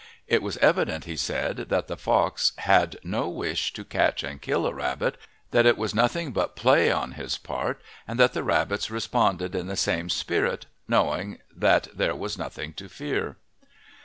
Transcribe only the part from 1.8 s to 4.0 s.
the fox had no wish to